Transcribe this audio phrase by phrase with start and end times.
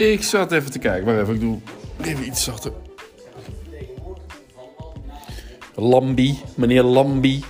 [0.00, 1.04] Ik zat even te kijken.
[1.04, 1.58] Maar even, ik doe
[2.02, 2.72] even iets zachter.
[5.74, 7.44] Lambi, meneer Lambi.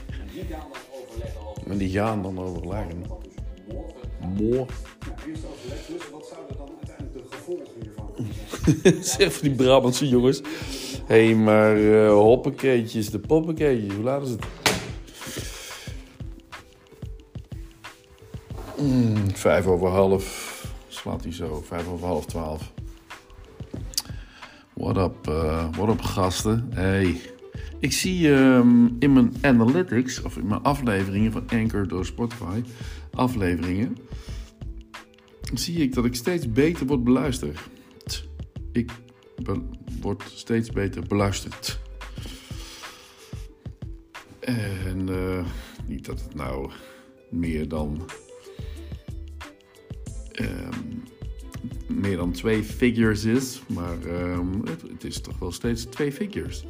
[1.69, 3.05] En die gaan dan overleggen.
[4.37, 4.67] Moor.
[9.01, 10.41] zeg voor die Brabantse jongens.
[11.07, 14.45] Hé, hey, maar uh, hoppakeetjes, de poppakeetjes, hoe laat is het?
[18.79, 20.40] Mm, vijf over half
[21.01, 22.73] slaat hij zo, vijf over half twaalf.
[24.75, 26.69] What up, uh, what up gasten?
[26.71, 27.21] Hey,
[27.79, 32.63] ik zie um, in mijn analytics, of in mijn afleveringen van Anchor door Spotify,
[33.11, 33.97] afleveringen,
[35.55, 37.69] zie ik dat ik steeds beter word beluisterd.
[38.73, 38.91] Ik
[40.01, 41.81] word steeds beter beluisterd.
[44.41, 45.45] En uh,
[45.87, 46.71] niet dat het nou
[47.31, 48.03] meer dan
[50.41, 51.03] um,
[51.87, 56.65] meer dan twee figures is, maar um, het, is toch wel steeds twee figures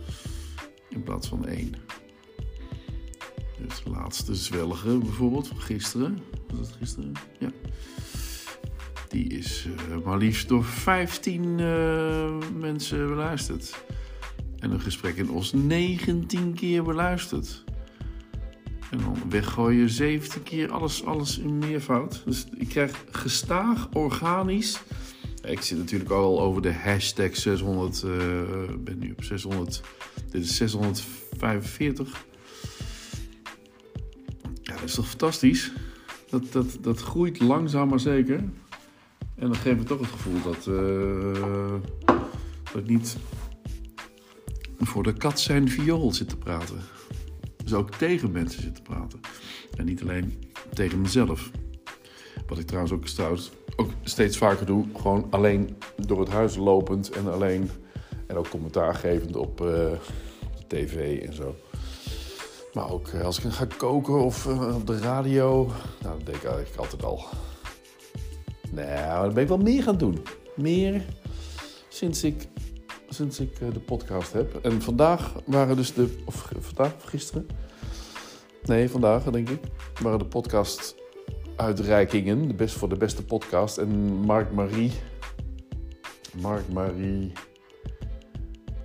[0.89, 1.75] in plaats van één.
[3.59, 7.13] Dus laatste zwellige bijvoorbeeld van gisteren, was het gisteren?
[7.39, 7.51] Ja.
[9.09, 13.85] Die is uh, maar liefst door 15 uh, mensen beluisterd.
[14.59, 17.65] En een gesprek in Os 19 keer beluisterd.
[18.91, 22.23] En dan weggooien 17 keer alles, alles in meervoud.
[22.25, 24.81] Dus ik krijg gestaag, organisch.
[25.43, 27.97] Ik zit natuurlijk al over de hashtag 600.
[27.97, 28.11] Ik uh,
[28.79, 29.81] ben nu op 600.
[30.31, 32.27] Dit is 645.
[34.63, 35.73] Ja, dat is toch fantastisch?
[36.29, 38.39] Dat, dat, dat groeit langzaam maar zeker.
[39.35, 41.75] En dan geeft me toch het gevoel dat, uh,
[42.73, 43.17] dat ik niet
[44.79, 46.81] voor de kat zijn viool zit te praten.
[47.71, 49.21] Dus ook tegen mensen zit te praten.
[49.77, 51.51] En niet alleen tegen mezelf.
[52.47, 54.85] Wat ik trouwens ook, trouwens ook steeds vaker doe.
[54.97, 55.77] Gewoon alleen
[56.07, 57.71] door het huis lopend en alleen.
[58.27, 59.99] En ook commentaar gevend op, de
[60.67, 61.57] tv en zo.
[62.73, 65.67] Maar ook uh, als ik ga koken of uh, op de radio.
[66.03, 67.25] Nou, dat deed ik eigenlijk altijd al.
[68.71, 70.23] Nou, dan ben ik wel meer gaan doen.
[70.57, 71.03] Meer
[71.89, 72.49] sinds ik
[73.09, 74.55] sinds ik de podcast heb.
[74.65, 76.17] En vandaag waren dus de.
[76.25, 77.47] Of vandaag of gisteren?
[78.65, 79.61] Nee, vandaag denk ik.
[80.03, 80.95] Waren de podcast
[81.57, 82.49] uitreikingen.
[82.49, 83.79] De best, voor de beste podcast.
[83.79, 84.93] En Mark Marie.
[86.41, 87.33] Mark Marie.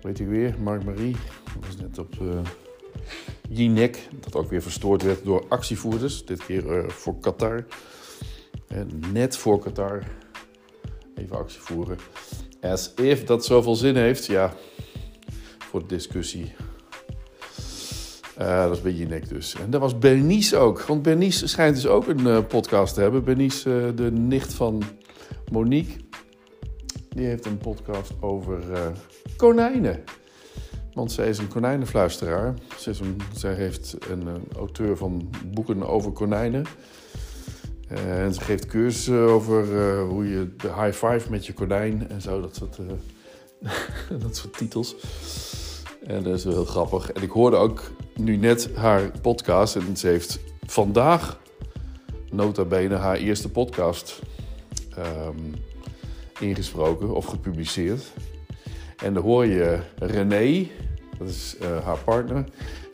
[0.01, 0.55] Weet ik weer?
[0.59, 1.15] Mark Marie.
[1.43, 2.39] Dat was net op uh,
[3.49, 4.07] Jinek.
[4.19, 6.25] Dat ook weer verstoord werd door actievoerders.
[6.25, 7.65] Dit keer uh, voor Qatar.
[8.67, 10.03] En net voor Qatar.
[11.15, 11.97] Even actie voeren.
[12.61, 14.53] As if dat zoveel zin heeft, ja,
[15.59, 16.53] voor de discussie.
[18.41, 19.55] Uh, dat is bij Jinek dus.
[19.55, 20.81] En dat was Bernice ook.
[20.81, 23.23] Want Bernice schijnt dus ook een uh, podcast te hebben.
[23.23, 24.83] Bernice, uh, de nicht van
[25.51, 25.93] Monique.
[27.09, 28.63] Die heeft een podcast over
[29.37, 30.03] konijnen.
[30.93, 32.53] Want zij is een konijnenfluisteraar.
[32.77, 36.65] Zij, is een, zij heeft een, auteur van boeken over konijnen.
[37.87, 42.41] En ze geeft cursussen over hoe je de high five met je konijn en zo,
[42.41, 42.59] dat
[44.23, 44.95] dat soort titels.
[46.07, 47.11] En dat is wel heel grappig.
[47.11, 51.39] En ik hoorde ook nu net haar podcast en ze heeft vandaag
[52.31, 54.21] nota bene haar eerste podcast
[54.97, 55.53] um,
[56.39, 58.03] ingesproken of gepubliceerd.
[59.03, 60.67] En dan hoor je René,
[61.17, 62.45] dat is haar partner,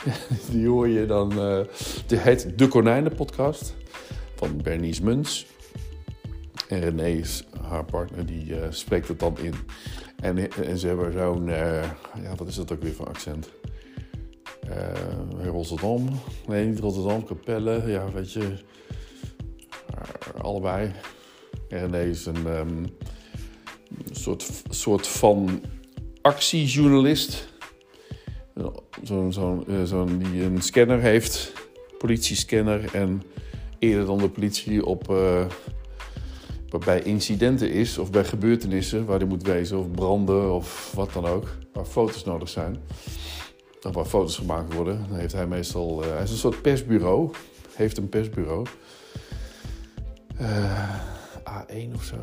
[0.52, 1.30] die hoor je dan,
[2.08, 3.76] die heet De Konijnen Podcast
[4.36, 5.46] van Bernice Muns.
[6.68, 9.54] En René is haar partner, die uh, spreekt het dan in.
[10.22, 11.84] En, ze hebben zo'n, uh,
[12.24, 13.50] ja, wat is dat ook weer voor accent?
[14.70, 16.10] Uh, Rotterdam,
[16.48, 18.58] nee niet Rotterdam, Capelle, ja weet je,
[20.42, 20.92] allebei.
[21.70, 22.86] En René is een um,
[24.12, 25.62] soort, soort van
[26.22, 27.50] actiejournalist.
[29.04, 31.54] Zo'n zo, zo, die een scanner heeft,
[31.98, 33.24] politiescanner en
[33.80, 35.08] eerder dan de politie op
[36.80, 41.26] bij incidenten is of bij gebeurtenissen waar hij moet wezen of branden of wat dan
[41.26, 42.78] ook, waar foto's nodig zijn.
[43.82, 46.04] Of waar foto's gemaakt worden, dan heeft hij meestal.
[46.04, 47.32] Uh, hij is een soort persbureau,
[47.74, 48.66] heeft een persbureau.
[50.42, 51.00] Uh,
[51.40, 52.16] A1 of zo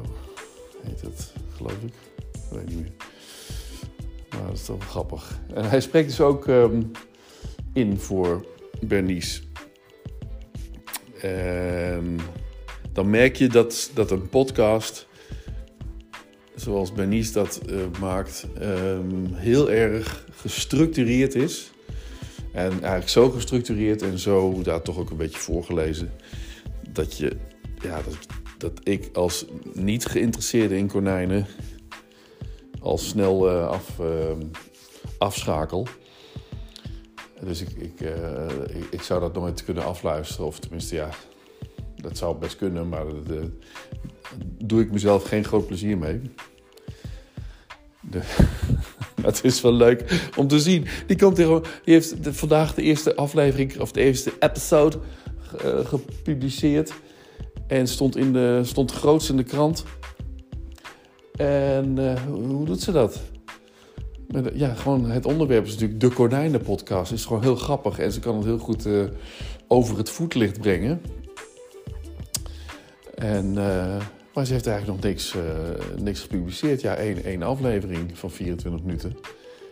[0.83, 1.93] heet het, geloof ik.
[2.33, 2.93] Ik weet niet meer.
[4.31, 5.39] Maar dat is toch grappig.
[5.55, 6.91] En hij spreekt dus ook um,
[7.73, 8.47] in voor
[8.81, 9.41] Bernice.
[11.21, 12.21] En
[12.99, 15.07] dan merk je dat, dat een podcast,
[16.55, 21.71] zoals Bernice dat uh, maakt, um, heel erg gestructureerd is.
[22.53, 26.13] En eigenlijk zo gestructureerd en zo daar toch ook een beetje voorgelezen.
[26.93, 27.37] Dat je,
[27.83, 28.17] ja, dat,
[28.59, 31.47] dat ik als niet geïnteresseerde in konijnen
[32.81, 34.07] al snel uh, af, uh,
[35.19, 35.87] afschakel.
[37.41, 40.47] Dus ik, ik, uh, ik, ik, zou dat nooit kunnen afluisteren.
[40.47, 41.11] Of tenminste, ja,
[42.03, 43.45] dat zou best kunnen, maar daar
[44.65, 46.21] doe ik mezelf geen groot plezier mee.
[49.23, 50.87] Het is wel leuk om te zien.
[51.07, 54.99] Die, komt die heeft vandaag de eerste aflevering, of de eerste episode
[55.65, 56.93] uh, gepubliceerd.
[57.67, 59.85] En stond, in de, stond grootst in de krant.
[61.37, 63.21] En uh, hoe doet ze dat?
[64.55, 67.13] Ja, gewoon het onderwerp is natuurlijk de Konijnen-podcast.
[67.13, 68.89] is gewoon heel grappig en ze kan het heel goed
[69.69, 71.01] over het voetlicht brengen.
[73.19, 73.97] En, uh,
[74.35, 75.35] maar ze heeft eigenlijk nog niks,
[75.97, 76.81] niks gepubliceerd.
[76.81, 79.17] Ja, één, één aflevering van 24 minuten.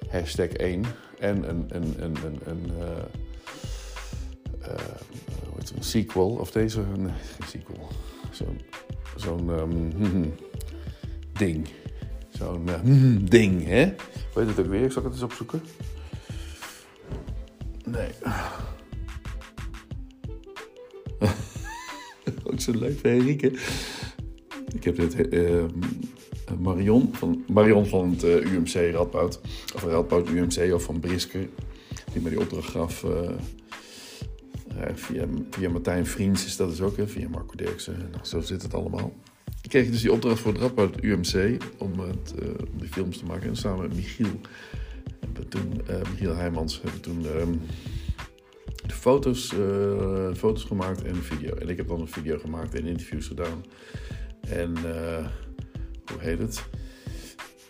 [0.08, 0.84] Hashtag 1.
[1.18, 2.70] En een, een, een, een, een
[5.76, 7.88] een sequel, of deze, nee, geen sequel.
[8.30, 8.60] Zo'n
[9.16, 9.92] zo'n um,
[11.32, 11.68] ding.
[12.28, 12.68] Zo'n
[13.28, 13.94] ding, hè?
[14.34, 14.92] Weet het ook weer?
[14.92, 15.62] Zal ik het eens opzoeken?
[17.84, 18.10] Nee.
[22.74, 23.52] Leuk Henrike.
[24.74, 25.64] Ik heb dit uh,
[26.60, 29.40] Marion van, Marion van het uh, UMC Radboud.
[29.74, 31.48] Of Radboud UMC of van Brisker.
[32.12, 33.04] Die mij die opdracht gaf
[34.94, 38.08] via, via Martijn Vriends is dat dus ook, via Marco Dirksen.
[38.12, 39.12] Nou, zo zit het allemaal.
[39.62, 42.34] Ik kreeg dus die opdracht voor het Radboud UMC om, het,
[42.76, 43.48] die films te maken.
[43.48, 44.40] En samen met Michiel,
[45.20, 45.80] hebben toen,
[46.10, 47.26] Michiel Heijmans, hebben toen
[48.86, 49.54] um, de foto's,
[50.36, 51.54] foto's gemaakt en een video.
[51.54, 53.64] En ik heb dan een video gemaakt en interviews gedaan.
[54.48, 54.76] En
[56.12, 56.64] hoe heet het?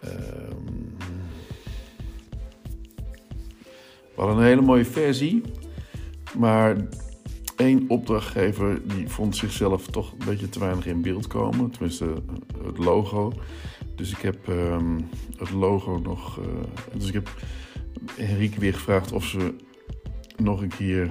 [0.04, 0.96] Um,
[4.14, 5.42] we hadden een hele mooie versie
[6.36, 6.76] maar
[7.56, 11.70] één opdrachtgever die vond zichzelf toch een beetje te weinig in beeld komen.
[11.70, 12.14] Tenminste,
[12.64, 13.32] het logo.
[13.94, 16.38] Dus ik heb um, het logo nog.
[16.38, 16.44] Uh,
[16.92, 17.30] dus ik heb
[18.14, 19.54] Henrique weer gevraagd of ze
[20.36, 21.10] nog een keer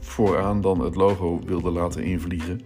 [0.00, 2.60] vooraan dan het logo wilde laten invliegen.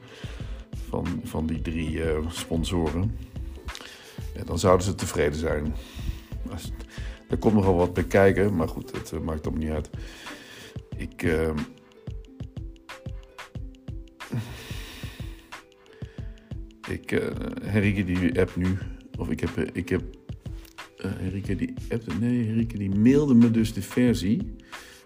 [0.89, 3.17] Van, van die drie uh, sponsoren.
[4.35, 5.75] En dan zouden ze tevreden zijn.
[7.29, 9.91] Er komt nogal wat bij kijken, maar goed, het uh, maakt ook niet uit.
[10.97, 11.23] Ik.
[11.23, 11.51] Uh...
[16.89, 17.13] Ik.
[17.13, 17.29] Uh,
[17.63, 18.79] Henrike die app nu.
[19.19, 19.59] Of ik heb.
[19.73, 20.03] Ik heb
[20.97, 22.19] Henrike die app.
[22.21, 24.57] Nee, Henrike die mailde me dus de versie.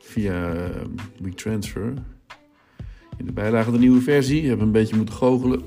[0.08, 0.84] Via uh,
[1.20, 1.94] WeTransfer.
[3.16, 4.42] In de bijlage de nieuwe versie.
[4.42, 5.62] Ik heb een beetje moeten goochelen.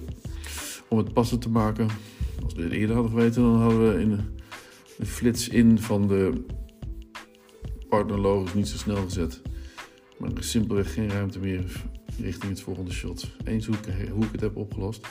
[0.88, 1.88] Om het passend te maken.
[2.44, 4.20] Als we dit eerder hadden geweten, dan hadden we in
[4.98, 6.46] de flits in van de
[7.90, 9.42] partnerlogos niet zo snel gezet.
[10.18, 11.84] Maar er is simpelweg geen ruimte meer
[12.20, 13.32] richting het volgende shot.
[13.44, 15.08] Eens hoe ik, hoe ik het heb opgelost.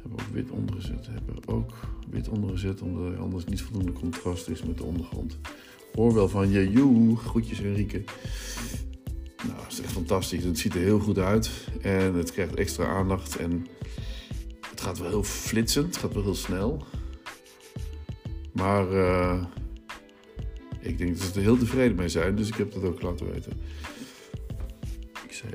[0.00, 1.06] Hebben we ook wit ondergezet.
[1.06, 1.72] Hebben we ook
[2.10, 5.38] wit ondergezet omdat er anders niet voldoende contrast is met de ondergrond.
[5.94, 8.04] Hoor wel van je, joe, groetjes Enrique.
[9.46, 10.44] Nou, het is echt fantastisch.
[10.44, 11.50] Het ziet er heel goed uit.
[11.80, 13.36] En het krijgt extra aandacht.
[13.36, 13.66] En
[14.70, 15.86] het gaat wel heel flitsend.
[15.86, 16.84] Het gaat wel heel snel.
[18.52, 19.44] Maar uh,
[20.80, 22.36] ik denk dat ze er heel tevreden mee zijn.
[22.36, 23.52] Dus ik heb dat ook laten weten.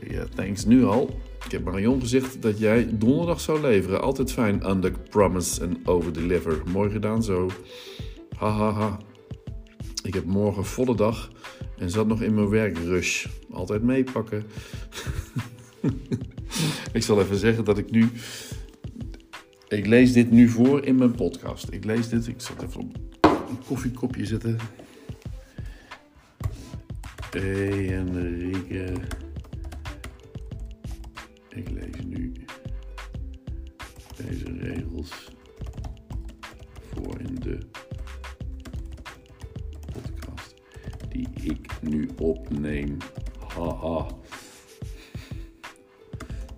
[0.08, 1.20] Ja, thanks nu al.
[1.46, 4.02] Ik heb Marion gezegd dat jij donderdag zou leveren.
[4.02, 4.70] Altijd fijn.
[4.70, 6.62] Under promise and over deliver.
[6.72, 7.50] Mooi gedaan zo.
[8.38, 8.72] Hahaha.
[8.72, 9.00] Ha, ha.
[10.04, 11.32] Ik heb morgen volle dag
[11.78, 13.26] en zat nog in mijn werkrush.
[13.52, 14.46] Altijd meepakken.
[16.94, 18.10] ik zal even zeggen dat ik nu.
[19.68, 21.72] Ik lees dit nu voor in mijn podcast.
[21.72, 22.28] Ik lees dit.
[22.28, 22.80] Ik zal even
[23.22, 24.58] op een koffiekopje zetten.
[27.32, 28.94] Enrique.
[31.50, 32.34] Ik lees nu
[34.16, 35.32] deze regels
[36.94, 37.60] voor in de
[41.20, 42.98] die ik nu opneem.
[43.48, 44.06] Haha.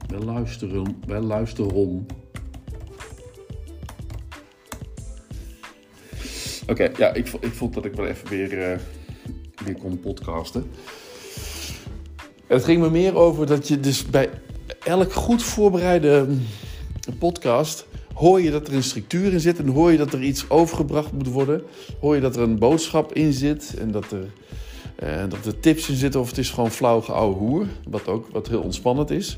[0.07, 2.07] Wij luisteren, wij luisteren.
[6.67, 8.79] Oké, ja, ik, ik vond dat ik wel even weer, uh,
[9.65, 10.71] weer kon podcasten.
[12.47, 14.29] Het ging me meer over dat je dus bij
[14.83, 16.27] elk goed voorbereide
[17.19, 17.85] podcast
[18.21, 21.11] hoor je dat er een structuur in zit en hoor je dat er iets overgebracht
[21.11, 21.61] moet worden.
[21.99, 24.31] Hoor je dat er een boodschap in zit en dat er,
[24.95, 28.27] eh, dat er tips in zitten of het is gewoon flauw geouwe hoer, wat ook
[28.31, 29.37] wat heel ontspannend is.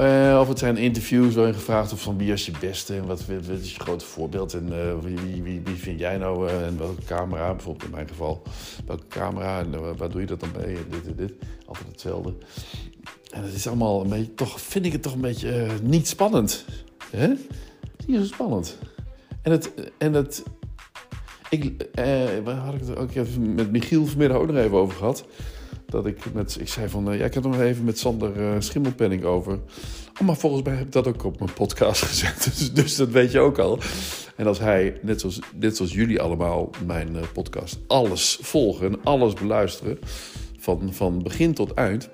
[0.00, 3.26] Uh, of het zijn interviews waarin gevraagd wordt van wie is je beste en wat,
[3.26, 6.78] wat is je grote voorbeeld en uh, wie, wie, wie, vind jij nou uh, en
[6.78, 8.42] welke camera, bijvoorbeeld in mijn geval,
[8.86, 11.32] welke camera en waar doe je dat dan en dit en dit.
[11.66, 12.34] Altijd hetzelfde.
[13.32, 16.64] En het is allemaal toch vind ik het toch een beetje eh, niet spannend.
[17.12, 17.28] Hè?
[18.06, 18.78] Niet zo spannend.
[19.42, 20.42] En het, en het
[21.52, 22.04] ik, eh,
[22.44, 25.24] waar had ik het ook even met Michiel vanmiddag ook nog even over gehad.
[25.86, 28.54] Dat ik met, ik zei van, uh, ja, ik had nog even met Sander uh,
[28.58, 29.58] Schimmelpenning over.
[30.20, 32.44] Oh, maar volgens mij heb ik dat ook op mijn podcast gezet.
[32.44, 33.78] Dus, dus dat weet je ook al.
[34.36, 39.34] En als hij, net zoals, net zoals jullie allemaal, mijn uh, podcast, alles volgen, alles
[39.34, 39.98] beluisteren,
[40.58, 42.08] van, van begin tot eind.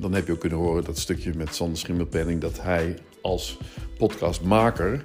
[0.00, 3.56] Dan heb je ook kunnen horen dat stukje met Sander Schimmelpenning, dat hij als
[3.98, 5.04] podcastmaker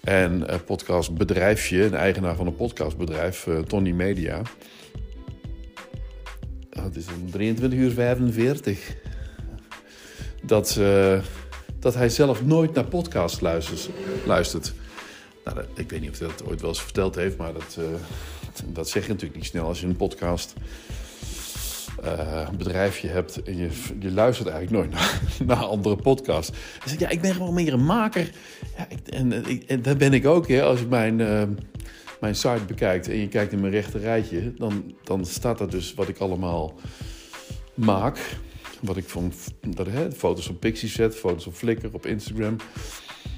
[0.00, 4.42] en uh, podcastbedrijfje, een eigenaar van een podcastbedrijf, uh, Tony Media.
[6.70, 8.96] Het is om 23 uur 45.
[10.42, 11.18] Dat, uh,
[11.78, 13.88] dat hij zelf nooit naar podcasts luistert.
[14.26, 14.74] luistert.
[15.44, 17.78] Nou, ik weet niet of hij dat ooit wel eens verteld heeft, maar dat,
[18.66, 20.54] dat zeg je natuurlijk niet snel als je een podcast
[22.04, 23.68] uh, bedrijfje hebt en je,
[24.00, 25.02] je luistert eigenlijk nooit
[25.46, 26.56] naar, andere podcasts.
[26.84, 28.30] Zegt, ja, ik ben gewoon meer een maker.
[28.76, 30.48] Ja, ik, en, en, dat ben ik ook.
[30.48, 30.62] Hè.
[30.62, 31.42] Als je mijn, uh,
[32.20, 35.94] mijn site bekijkt en je kijkt in mijn rechter rijtje, dan, dan staat er dus
[35.94, 36.74] wat ik allemaal
[37.74, 38.18] maak.
[38.80, 42.56] Wat ik van dat, hè, foto's van Pixie zet, foto's op Flickr, op Instagram,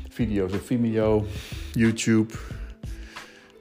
[0.08, 1.26] video's op Vimeo,
[1.72, 2.34] YouTube.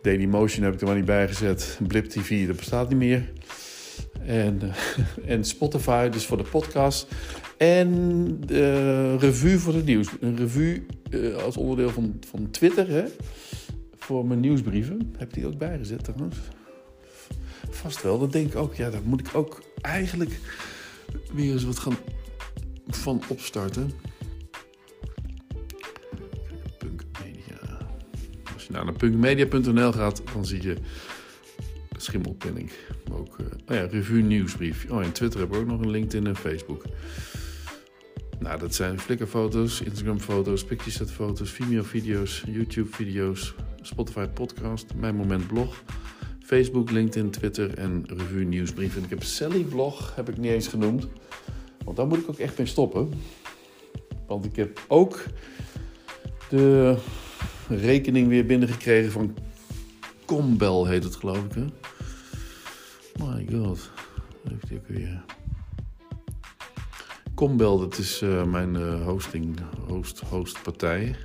[0.02, 1.80] Dailymotion heb ik er maar niet bij gezet.
[1.88, 3.30] Blip TV, dat bestaat niet meer.
[4.28, 4.74] En, uh,
[5.34, 7.08] en Spotify, dus voor de podcast.
[7.58, 7.92] En
[8.46, 10.08] de revue voor het nieuws.
[10.20, 13.04] Een revue uh, als onderdeel van, van Twitter, hè?
[13.98, 15.14] Voor mijn nieuwsbrieven.
[15.18, 16.38] Heb ik die ook bijgezet trouwens?
[17.70, 18.76] Vast wel, dat denk ik ook.
[18.76, 20.40] Ja, daar moet ik ook eigenlijk
[21.34, 21.98] weer eens wat gaan
[22.88, 23.92] van opstarten.
[26.78, 27.78] Punk Media.
[28.54, 30.76] Als je nou naar punkmedia.nl gaat, dan zie je
[32.08, 32.72] schimmelpenning.
[33.12, 34.86] Ook, uh, oh ja, revue nieuwsbrief.
[34.90, 36.84] Oh, en Twitter hebben we ook nog een LinkedIn en Facebook.
[38.40, 45.84] Nou, dat zijn Flickr-foto's, Instagram-foto's, Pictureset-foto's, Vimeo-video's, YouTube-video's, Spotify podcast, Mijn Moment blog,
[46.46, 48.96] Facebook, LinkedIn, Twitter en revue nieuwsbrief.
[48.96, 51.08] En ik heb Sally blog, heb ik niet eens genoemd.
[51.84, 53.14] Want daar moet ik ook echt mee stoppen.
[54.28, 55.24] Want ik heb ook
[56.50, 56.98] de
[57.70, 59.36] rekening weer binnengekregen van
[60.26, 61.54] Combel, heet het geloof ik.
[61.54, 61.66] Hè?
[63.18, 63.92] My god,
[64.48, 65.22] heeft hij.
[67.36, 71.16] Combel, dat is uh, mijn uh, hosting, host, hostpartij.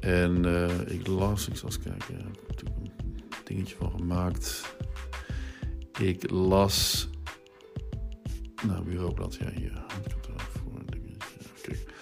[0.00, 4.74] En uh, ik las, ik zal eens kijken, ik heb natuurlijk een dingetje van gemaakt.
[6.00, 7.08] Ik las.
[8.66, 9.72] Nou, bureaublad, ja, hier.
[9.72, 11.26] Er voor een dingetje.
[11.62, 11.92] Kijk.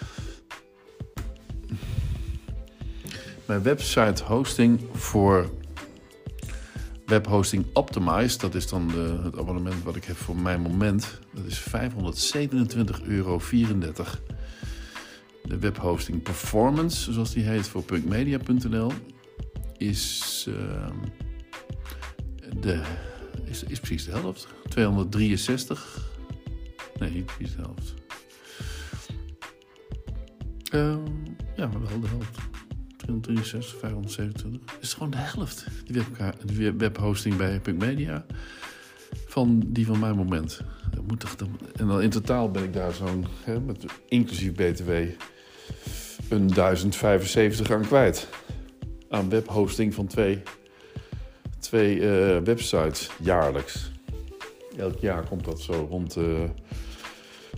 [3.47, 5.51] Mijn website hosting voor
[7.07, 11.19] Webhosting Optimized, dat is dan de, het abonnement wat ik heb voor mijn moment.
[11.35, 13.41] Dat is 527,34 euro.
[15.43, 18.93] De webhosting Performance, zoals die heet voor punkmedia.nl,
[19.77, 20.89] is, uh,
[22.61, 22.83] de,
[23.45, 24.47] is, is precies de helft.
[24.69, 26.11] 263.
[26.99, 27.95] Nee, niet precies de helft.
[30.73, 30.97] Uh,
[31.57, 32.56] ja, maar wel de helft.
[33.07, 34.61] 263, 527.
[34.65, 35.67] Dat is gewoon de helft.
[36.45, 38.27] Die webhosting bij Punk Media.
[39.27, 40.61] Van die van mijn moment.
[40.95, 41.37] Dat moet toch,
[41.77, 43.27] en dan in totaal ben ik daar zo'n,
[44.09, 44.91] inclusief BTW,
[46.29, 48.29] een 1075 aan kwijt.
[49.09, 50.43] Aan webhosting van twee,
[51.59, 53.91] twee uh, websites jaarlijks.
[54.77, 56.43] Elk jaar komt dat zo rond, uh,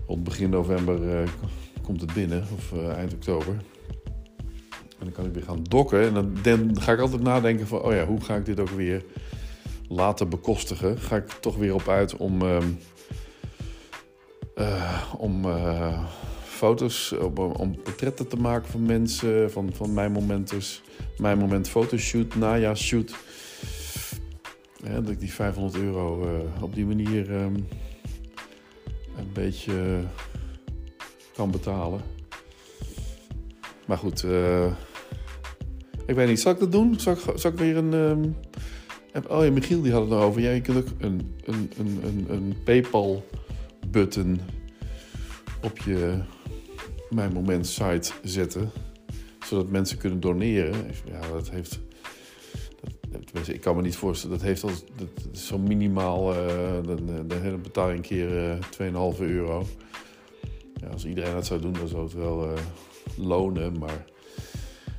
[0.06, 1.28] rond begin november uh,
[1.82, 3.56] komt het binnen, of eind oktober.
[5.08, 6.02] Dan kan ik weer gaan dokken.
[6.02, 9.04] En dan, ga ik altijd nadenken van, oh ja, hoe ga ik dit ook weer
[9.88, 10.98] laten bekostigen?
[10.98, 12.58] Ga ik toch weer op uit om, uh,
[14.56, 16.04] uh, om uh,
[16.44, 20.82] foto's, om, om, portretten te maken van mensen, van, van mijn momenters.
[21.16, 23.14] Mijn moment fotoshoot, najaarshoot.
[24.84, 27.68] Ja, dat ik die 500 euro eh, op die manier um,
[29.16, 30.00] een beetje
[31.34, 32.00] kan betalen.
[33.86, 34.24] Maar goed,
[36.08, 37.00] ik weet niet, zal ik dat doen?
[37.00, 37.92] Zal ik, ik weer een...
[37.92, 38.36] Um...
[39.28, 40.40] Oh ja, Michiel die had het erover.
[40.40, 44.40] Ja, je kunt ook een, een, een, een, een Paypal-button
[45.62, 46.18] op je
[47.10, 48.70] Mijn Moment site zetten.
[49.46, 50.74] Zodat mensen kunnen doneren.
[51.04, 51.80] Ja, dat heeft...
[53.32, 54.70] Dat, ik kan me niet voorstellen, dat heeft al
[55.32, 56.38] zo minimaal, uh,
[56.86, 59.66] dan, dan betaal je een keer uh, 2,5 euro.
[60.74, 62.58] Ja, als iedereen dat zou doen, dan zou het wel uh,
[63.16, 64.04] lonen, maar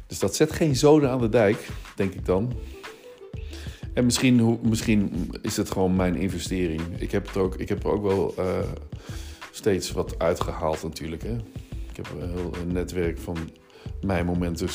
[0.09, 2.53] dus dat zet geen zoden aan de dijk, denk ik dan.
[3.93, 6.81] En misschien, misschien is het gewoon mijn investering.
[6.97, 8.59] Ik heb, het ook, ik heb er ook wel uh,
[9.51, 11.23] steeds wat uitgehaald natuurlijk.
[11.23, 11.35] Hè?
[11.89, 13.37] Ik heb een heel netwerk van
[14.01, 14.69] mijn momenten,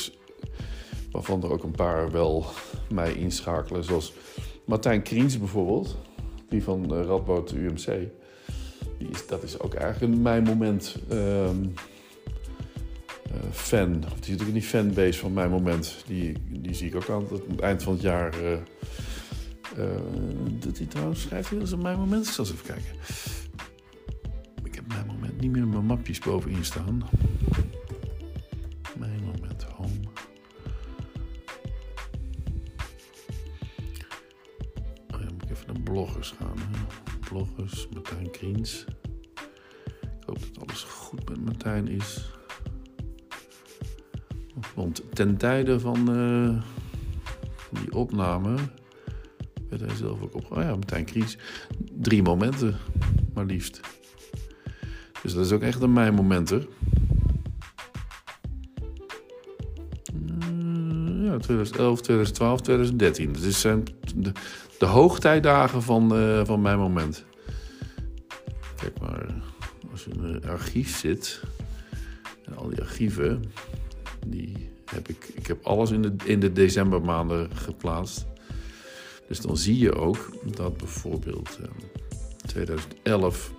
[1.11, 2.45] waarvan er ook een paar wel
[2.93, 3.83] mij inschakelen.
[3.83, 4.13] Zoals
[4.65, 5.97] Martijn Kriens bijvoorbeeld,
[6.49, 7.85] die van uh, Radboud UMC.
[8.97, 11.67] Die is, dat is ook eigenlijk een mijn moment ehm, eh,
[13.51, 13.95] fan.
[13.95, 16.03] Of die is natuurlijk niet fanbase van mijn moment.
[16.07, 18.33] Die, die zie ik ook aan het eind van het jaar.
[18.43, 18.57] Uh,
[20.59, 22.25] doet hij trouwens, schrijft hij dat een mijn moment?
[22.25, 22.95] Ik zal eens even kijken.
[24.63, 27.03] Ik heb mijn moment niet meer in mijn mapjes bovenin staan.
[28.97, 29.89] Mijn moment, home.
[35.07, 36.57] Oh moet ik even naar bloggers gaan.
[37.29, 38.85] Bloggers, Martijn Kriens.
[40.01, 42.33] Ik hoop dat alles goed met Martijn is.
[44.73, 46.61] Want ten tijde van, uh,
[47.81, 48.55] die opname
[49.69, 50.51] werd hij zelf ook op.
[50.51, 51.37] Oh ja, Martijn Kries.
[51.91, 52.75] Drie momenten,
[53.33, 53.79] maar liefst.
[55.21, 56.67] Dus dat is ook echt een mijn momenten.
[60.13, 63.33] Uh, ja, 2011, 2012, 2013.
[63.33, 63.83] Dat zijn
[64.15, 64.31] de,
[64.79, 67.25] de hoogtijdagen van, uh, van mijn moment.
[68.75, 69.25] Kijk maar,
[69.91, 71.41] als je in een archief zit,
[72.45, 73.43] en al die archieven,
[75.45, 78.25] ik, heb alles in de, in de decembermaanden geplaatst.
[79.27, 81.69] Dus dan zie je ook dat bijvoorbeeld eh,
[82.45, 83.53] 2011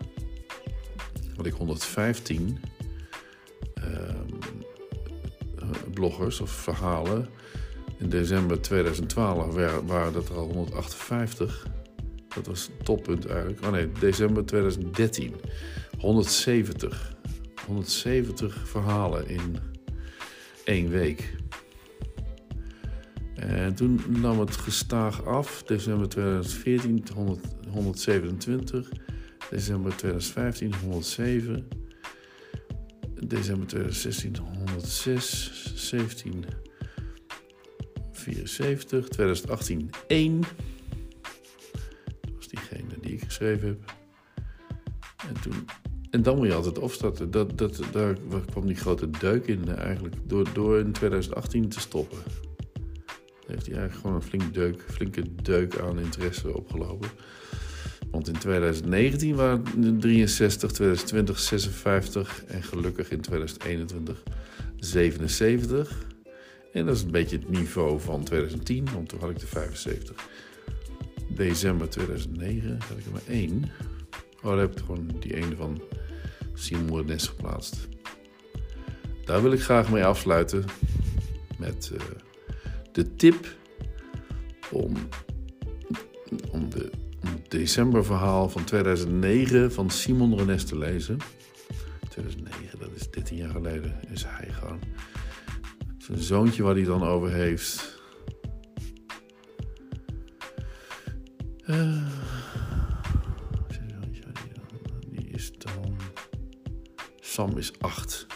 [1.37, 2.59] had ik 115
[3.79, 3.85] uh,
[5.95, 7.29] bloggers of verhalen.
[7.99, 9.55] In december 2012
[9.87, 11.67] waren dat er al 158.
[12.35, 13.65] Dat was het toppunt eigenlijk.
[13.65, 15.35] Oh nee, december 2013.
[15.99, 17.15] 170.
[17.67, 19.57] 170 verhalen in
[20.65, 21.35] één week.
[23.47, 25.63] En toen nam het gestaag af.
[25.63, 28.89] December 2014 100, 127.
[29.51, 31.69] December 2015 107.
[33.27, 35.73] December 2016 106.
[35.75, 36.45] 17
[38.13, 39.09] 74.
[39.09, 40.41] 2018 1.
[40.41, 40.51] Dat
[42.37, 43.95] was diegene die ik geschreven heb.
[45.29, 45.65] En toen
[46.11, 47.31] en dan moet je altijd opstarten.
[47.31, 48.17] Dat, dat, daar
[48.51, 50.15] kwam die grote deuk in eigenlijk.
[50.25, 52.19] Door, door in 2018 te stoppen.
[53.47, 57.09] Heeft hij eigenlijk gewoon een flink deuk, flinke deuk aan interesse opgelopen.
[58.11, 64.23] Want in 2019 waren het 63, 2020 56 en gelukkig in 2021
[64.77, 66.07] 77.
[66.73, 70.29] En dat is een beetje het niveau van 2010, want toen had ik de 75.
[71.29, 73.71] December 2009 had ik er maar één.
[74.43, 75.83] Oh, daar heb ik gewoon die ene van
[76.55, 77.89] Simon Renes geplaatst.
[79.25, 80.65] Daar wil ik graag mee afsluiten
[81.59, 82.01] met uh,
[82.97, 83.57] de tip
[84.71, 84.95] om,
[86.51, 86.91] om, de,
[87.49, 91.19] decemberverhaal van 2009 van Simon Renes te lezen.
[92.09, 94.81] 2009, dat is 13 jaar geleden, is hij gewoon.
[95.99, 98.01] Zijn zoontje waar hij dan over heeft.
[101.67, 102.07] Uh,
[105.11, 105.97] die is dan.
[107.21, 108.27] Sam is 8.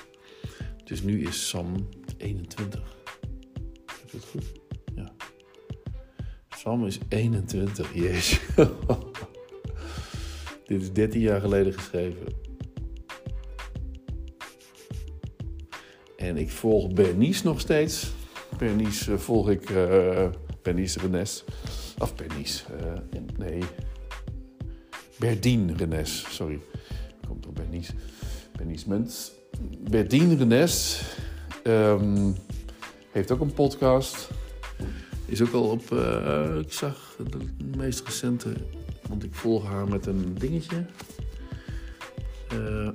[0.85, 2.99] Dus nu is Sam 21.
[4.11, 4.44] Goed?
[4.94, 5.12] Ja.
[6.49, 8.40] Sam is 21, jezus.
[10.66, 12.27] Dit is 13 jaar geleden geschreven.
[16.16, 18.12] En ik volg Bernice nog steeds.
[18.59, 19.70] Bernice uh, volg ik.
[19.70, 20.29] Uh,
[20.62, 21.44] Bernice Renes.
[21.99, 22.64] Of Bernice.
[22.83, 23.62] Uh, nee.
[25.18, 26.27] Berdien Renes.
[26.29, 26.61] Sorry.
[27.27, 27.92] Komt door Bernice.
[28.57, 29.35] Bernice Munt.
[29.90, 31.03] Berdien Renes.
[31.64, 32.35] Um,
[33.11, 34.31] heeft ook een podcast.
[35.27, 35.83] Is ook al op.
[36.64, 37.38] ik zag de
[37.77, 38.53] meest recente.
[39.09, 40.87] Want ik volg haar met een dingetje.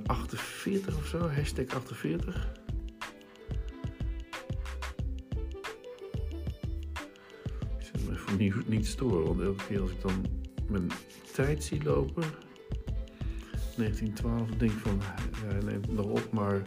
[0.06, 1.18] 48 of zo.
[1.28, 2.54] Hashtag 48.
[8.38, 9.26] niet, niet storen.
[9.26, 10.26] Want elke keer als ik dan
[10.68, 10.90] mijn
[11.32, 12.24] tijd zie lopen,
[13.76, 15.00] 1912, denk ik van,
[15.48, 16.62] ja, neemt nog op, maar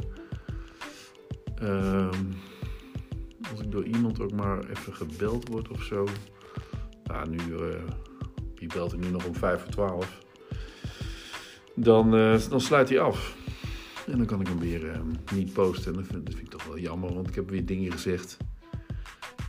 [1.61, 2.09] uh,
[3.51, 6.07] als ik door iemand ook maar even gebeld word of zo,
[7.03, 7.75] nou, nu, uh,
[8.55, 10.19] wie belt er nu nog om 5 voor 12,
[11.75, 13.37] dan, uh, dan sluit hij af.
[14.07, 14.99] En dan kan ik hem weer uh,
[15.33, 15.91] niet posten.
[15.91, 18.37] En dat vind, dat vind ik toch wel jammer, want ik heb weer dingen gezegd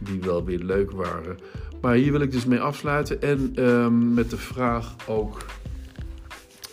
[0.01, 1.39] die wel weer leuk waren.
[1.81, 3.23] Maar hier wil ik dus mee afsluiten.
[3.23, 5.47] En um, met de vraag ook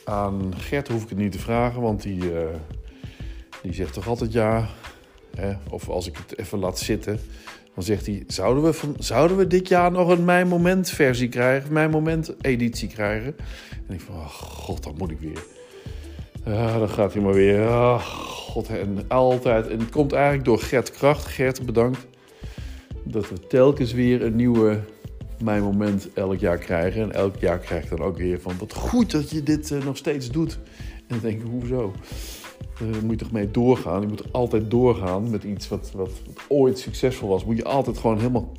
[0.05, 2.31] aan Gert hoef ik het niet te vragen, want die,
[3.61, 4.67] die zegt toch altijd ja.
[5.69, 7.19] Of als ik het even laat zitten,
[7.75, 11.29] dan zegt hij: zouden we, van, zouden we dit jaar nog een Mijn Moment versie
[11.29, 11.73] krijgen?
[11.73, 13.35] Mijn Moment editie krijgen?
[13.87, 15.43] En ik van: oh god, dan moet ik weer.
[16.45, 17.59] Ja, dan gaat hij maar weer.
[17.59, 19.67] Oh, god, en altijd.
[19.67, 21.25] En het komt eigenlijk door Gert Kracht.
[21.25, 22.07] Gert, bedankt.
[23.03, 24.79] Dat we telkens weer een nieuwe
[25.43, 27.01] Mijn Moment elk jaar krijgen.
[27.01, 28.53] En elk jaar krijg ik dan ook weer van...
[28.59, 30.59] Wat goed dat je dit uh, nog steeds doet.
[30.97, 31.93] En dan denk ik, hoezo?
[32.79, 34.01] Daar uh, moet je toch mee doorgaan?
[34.01, 36.11] Je moet altijd doorgaan met iets wat, wat,
[36.47, 37.45] ooit succesvol was.
[37.45, 38.51] Moet je altijd gewoon helemaal,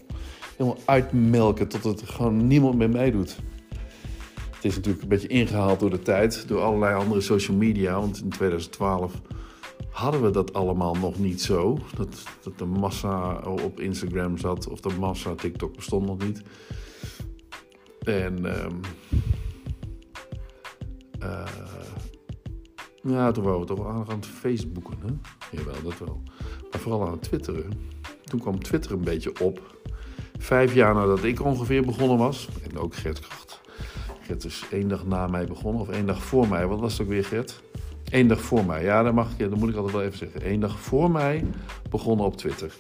[0.57, 3.37] helemaal uitmelken tot het gewoon niemand meer meedoet.
[4.55, 8.01] Het is natuurlijk een beetje ingehaald door de tijd, door allerlei andere social media.
[8.01, 9.13] Want in 2012
[9.91, 11.79] hadden we dat allemaal nog niet zo.
[11.97, 16.43] Dat, dat de massa op Instagram zat of de massa TikTok bestond nog niet.
[18.03, 18.81] En um,
[21.23, 21.45] uh,
[23.03, 24.99] ja, toen waren we toch aan het Facebooken.
[25.01, 25.13] Hè?
[25.57, 26.23] Jawel, dat wel.
[26.71, 27.73] Maar vooral aan het twitteren.
[28.25, 29.77] Toen kwam Twitter een beetje op.
[30.39, 32.49] Vijf jaar nadat ik ongeveer begonnen was.
[32.71, 33.61] En ook Gert Kracht.
[34.21, 35.81] Gert is één dag na mij begonnen.
[35.81, 36.67] Of één dag voor mij.
[36.67, 37.63] Wat was het ook weer, Gert?
[38.11, 38.83] Eén dag voor mij.
[38.83, 40.51] Ja, dat, mag ik, dat moet ik altijd wel even zeggen.
[40.51, 41.45] Eén dag voor mij
[41.91, 42.75] begonnen op Twitter.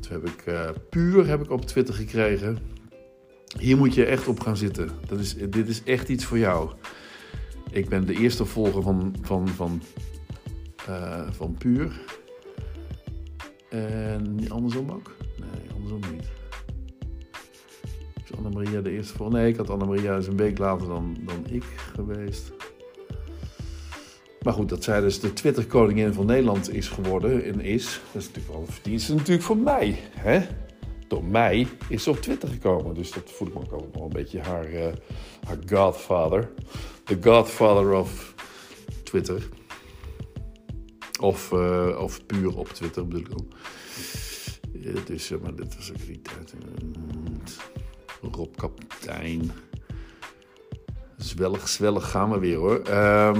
[0.00, 2.58] Toen heb ik uh, puur heb ik op Twitter gekregen.
[3.58, 4.90] Hier moet je echt op gaan zitten.
[5.06, 6.70] Dat is, dit is echt iets voor jou.
[7.72, 9.82] Ik ben de eerste volger van, van, van,
[10.88, 12.00] uh, van Puur.
[13.68, 15.16] En andersom ook?
[15.38, 16.28] Nee, andersom niet.
[18.24, 19.38] Is Annemaria de eerste volger?
[19.38, 22.52] Nee, ik had Annemaria dus een week later dan, dan ik geweest.
[24.42, 28.28] Maar goed, dat zij dus de Twitter-koningin van Nederland is geworden en is, dat is
[28.28, 29.98] natuurlijk wel een verdienste natuurlijk voor mij.
[30.10, 30.40] Hè?
[31.08, 32.94] Door mij is ze op Twitter gekomen.
[32.94, 34.86] Dus dat voel ik me ook wel een beetje haar, uh,
[35.46, 36.50] haar godfather.
[37.12, 38.34] The godfather of
[39.04, 39.42] Twitter.
[41.20, 43.48] Of, uh, of puur op Twitter bedoel ik dan.
[44.72, 46.54] Ja, dus, uh, maar dit was ook die tijd.
[48.32, 49.50] Rob Kaptein.
[51.16, 52.82] Zwellig, zwellig gaan we weer hoor.
[52.88, 53.32] Uh,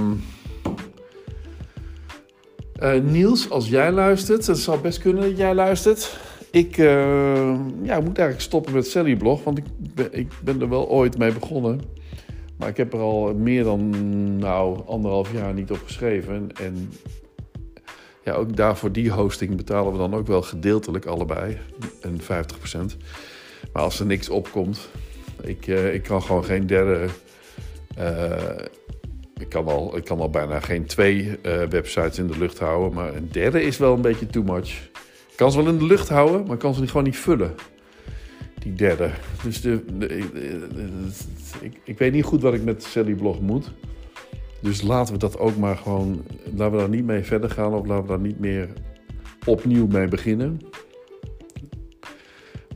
[3.03, 6.19] Niels, als jij luistert, het zou best kunnen dat jij luistert.
[6.51, 10.89] Ik ja, moet eigenlijk stoppen met Sally Blog, want ik ben, ik ben er wel
[10.89, 12.01] ooit mee begonnen.
[12.57, 13.89] Maar ik heb er al meer dan
[14.37, 16.49] nou, anderhalf jaar niet op geschreven.
[16.61, 16.91] En
[18.23, 21.57] ja, ook daarvoor die hosting betalen we dan ook wel gedeeltelijk allebei.
[22.01, 22.25] Een 50%.
[23.73, 24.89] Maar als er niks opkomt,
[25.41, 27.07] ik, uh, ik kan gewoon geen derde
[29.43, 32.93] ik kan al, ik kan al bijna geen twee uh, websites in de lucht houden.
[32.93, 34.89] Maar een derde is wel een beetje too much.
[35.29, 37.55] Ik kan ze wel in de lucht houden, maar ik kan ze gewoon niet vullen.
[38.63, 39.11] Die derde.
[39.43, 39.83] Dus de,
[41.83, 43.71] ik, weet niet goed wat ik met Sally Blog moet.
[44.61, 46.23] Dus laten we dat ook maar gewoon.
[46.55, 47.73] Laten we daar niet mee verder gaan.
[47.73, 48.69] Of laten we daar niet meer
[49.45, 50.59] opnieuw mee beginnen.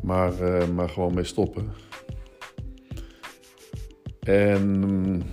[0.02, 1.72] Maar, uh, maar gewoon mee stoppen.
[4.20, 5.24] En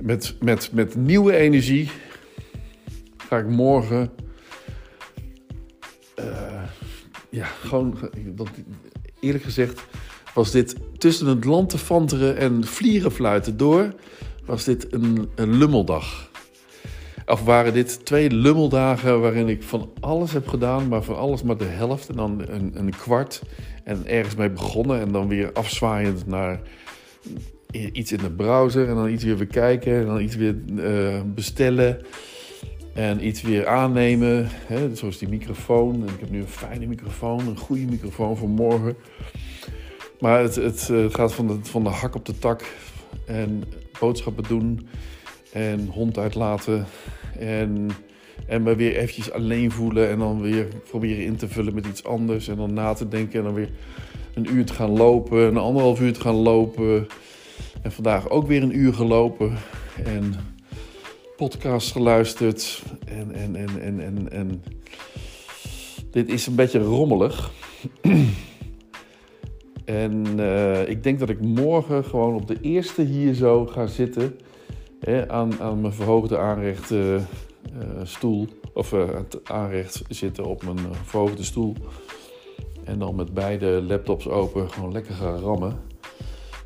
[0.00, 1.90] met, met, met nieuwe energie
[3.16, 4.10] ga ik morgen.
[7.34, 7.96] Ja, gewoon.
[9.20, 9.82] Eerlijk gezegd
[10.34, 13.94] was dit tussen het lantefanteren en vlierenfluiten door.
[14.44, 16.30] Was dit een, een lummeldag.
[17.26, 21.56] Of waren dit twee lummeldagen waarin ik van alles heb gedaan, maar van alles maar
[21.56, 23.42] de helft en dan een, een kwart.
[23.84, 26.60] En ergens mee begonnen en dan weer afzwaaiend naar
[27.70, 32.00] iets in de browser en dan iets weer bekijken en dan iets weer uh, bestellen
[32.94, 34.48] en iets weer aannemen.
[34.66, 35.94] Hè, zoals die microfoon.
[35.94, 38.96] En ik heb nu een fijne microfoon, een goede microfoon voor morgen.
[40.20, 42.64] Maar het, het, het gaat van de, van de hak op de tak
[43.26, 43.62] en
[44.00, 44.88] boodschappen doen
[45.52, 46.86] en hond uitlaten
[47.38, 47.88] en,
[48.46, 52.04] en me weer eventjes alleen voelen en dan weer proberen in te vullen met iets
[52.04, 53.70] anders en dan na te denken en dan weer
[54.34, 57.06] een uur te gaan lopen, een anderhalf uur te gaan lopen.
[57.82, 59.52] En vandaag ook weer een uur gelopen
[60.04, 60.34] en
[61.36, 62.82] podcast geluisterd.
[63.06, 64.62] En, en, en, en, en, en
[66.10, 67.50] dit is een beetje rommelig.
[69.84, 74.38] en uh, ik denk dat ik morgen gewoon op de eerste hier zo ga zitten.
[75.00, 77.22] Hè, aan, aan mijn verhoogde aanrecht uh, uh,
[78.02, 78.48] stoel.
[78.74, 81.74] Of het aanrecht zitten op mijn verhoogde stoel.
[82.84, 85.80] En dan met beide laptops open gewoon lekker gaan rammen.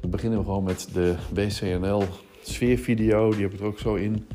[0.00, 2.02] Dan beginnen we gewoon met de WCNL
[2.42, 3.30] sfeervideo.
[3.30, 4.26] Die heb ik er ook zo in.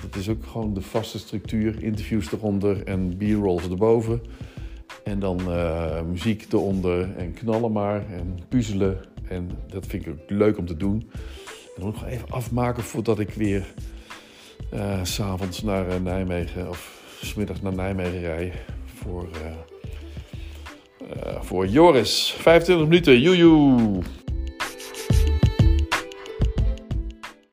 [0.00, 1.82] Want het is ook gewoon de vaste structuur.
[1.82, 4.20] Interviews eronder en b-rolls erboven.
[5.04, 9.00] En dan uh, muziek eronder en knallen maar en puzzelen.
[9.28, 11.10] En dat vind ik ook leuk om te doen.
[11.76, 13.66] En dan nog even afmaken voordat ik weer
[14.74, 18.52] uh, s'avonds naar uh, Nijmegen of smiddags naar Nijmegen rij.
[18.84, 19.28] Voor,
[21.40, 22.34] voor Joris.
[22.38, 24.02] 25 minuten, joejoe!